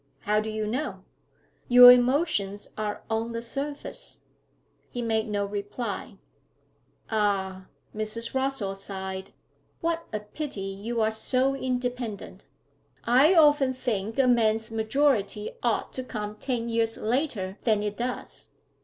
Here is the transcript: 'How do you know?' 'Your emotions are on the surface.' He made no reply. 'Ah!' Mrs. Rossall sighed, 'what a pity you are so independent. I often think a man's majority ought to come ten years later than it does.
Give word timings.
'How 0.21 0.39
do 0.39 0.49
you 0.49 0.65
know?' 0.65 1.03
'Your 1.67 1.91
emotions 1.91 2.71
are 2.75 3.03
on 3.07 3.33
the 3.33 3.41
surface.' 3.43 4.21
He 4.89 4.99
made 5.03 5.29
no 5.29 5.45
reply. 5.45 6.17
'Ah!' 7.11 7.67
Mrs. 7.95 8.33
Rossall 8.33 8.73
sighed, 8.75 9.31
'what 9.79 10.07
a 10.11 10.19
pity 10.21 10.61
you 10.61 11.01
are 11.01 11.11
so 11.11 11.53
independent. 11.53 12.45
I 13.03 13.35
often 13.35 13.75
think 13.75 14.17
a 14.17 14.25
man's 14.25 14.71
majority 14.71 15.51
ought 15.61 15.93
to 15.93 16.03
come 16.03 16.35
ten 16.37 16.67
years 16.67 16.97
later 16.97 17.59
than 17.63 17.83
it 17.83 17.95
does. 17.95 18.49